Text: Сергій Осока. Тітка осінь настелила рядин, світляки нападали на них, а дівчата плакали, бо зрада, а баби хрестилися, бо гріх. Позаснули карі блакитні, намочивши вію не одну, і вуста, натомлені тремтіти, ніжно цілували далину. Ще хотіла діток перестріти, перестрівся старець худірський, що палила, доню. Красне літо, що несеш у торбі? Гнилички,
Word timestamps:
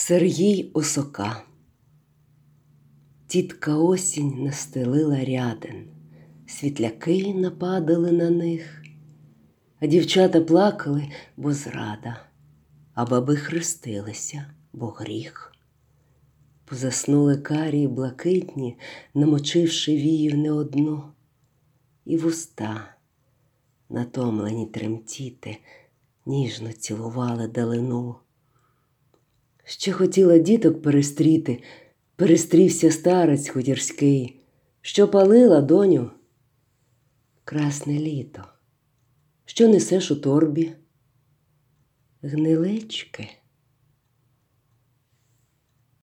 Сергій 0.00 0.70
Осока. 0.74 1.42
Тітка 3.26 3.76
осінь 3.76 4.44
настелила 4.44 5.24
рядин, 5.24 5.88
світляки 6.46 7.34
нападали 7.34 8.12
на 8.12 8.30
них, 8.30 8.82
а 9.80 9.86
дівчата 9.86 10.40
плакали, 10.40 11.08
бо 11.36 11.52
зрада, 11.52 12.20
а 12.94 13.04
баби 13.04 13.36
хрестилися, 13.36 14.46
бо 14.72 14.86
гріх. 14.86 15.52
Позаснули 16.64 17.36
карі 17.36 17.88
блакитні, 17.88 18.78
намочивши 19.14 19.96
вію 19.96 20.36
не 20.38 20.52
одну, 20.52 21.04
і 22.04 22.16
вуста, 22.16 22.94
натомлені 23.88 24.66
тремтіти, 24.66 25.56
ніжно 26.26 26.72
цілували 26.72 27.48
далину. 27.48 28.16
Ще 29.70 29.92
хотіла 29.92 30.38
діток 30.38 30.82
перестріти, 30.82 31.62
перестрівся 32.16 32.90
старець 32.90 33.48
худірський, 33.48 34.40
що 34.80 35.08
палила, 35.08 35.60
доню. 35.60 36.10
Красне 37.44 37.98
літо, 37.98 38.44
що 39.44 39.68
несеш 39.68 40.10
у 40.10 40.16
торбі? 40.16 40.72
Гнилички, 42.22 43.28